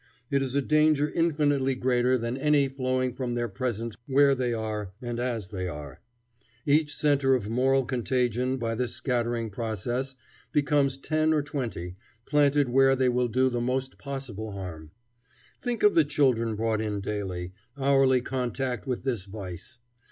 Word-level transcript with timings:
It 0.31 0.41
is 0.41 0.55
a 0.55 0.63
danger 0.63 1.11
infinitely 1.11 1.75
greater 1.75 2.17
than 2.17 2.35
any 2.35 2.67
flowing 2.67 3.13
from 3.13 3.35
their 3.35 3.47
presence 3.47 3.93
where 4.07 4.33
they 4.33 4.51
are, 4.51 4.93
and 4.99 5.19
as 5.19 5.49
they 5.49 5.67
are. 5.67 6.01
Each 6.65 6.95
centre 6.95 7.35
of 7.35 7.49
moral 7.51 7.85
contagion 7.85 8.57
by 8.57 8.73
this 8.73 8.93
scattering 8.95 9.51
process 9.51 10.15
becomes 10.51 10.97
ten 10.97 11.33
or 11.33 11.43
twenty, 11.43 11.97
planted 12.25 12.67
where 12.67 12.95
they 12.95 13.09
will 13.09 13.27
do 13.27 13.47
the 13.47 13.61
most 13.61 13.99
possible 13.99 14.53
harm. 14.53 14.89
Think 15.61 15.83
of 15.83 15.93
the 15.93 16.03
children 16.03 16.55
brought 16.55 16.81
in 16.81 16.99
daily, 16.99 17.51
hourly 17.77 18.21
contact 18.21 18.87
with 18.87 19.03
this 19.03 19.25
vice! 19.25 19.77